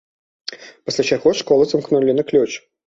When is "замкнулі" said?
1.75-2.21